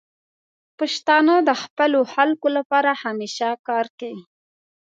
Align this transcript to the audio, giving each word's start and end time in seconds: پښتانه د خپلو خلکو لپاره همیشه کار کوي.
پښتانه 0.79 1.35
د 1.47 1.51
خپلو 1.63 1.99
خلکو 2.13 2.47
لپاره 2.57 2.91
همیشه 3.03 3.47
کار 3.67 3.85
کوي. 3.99 4.21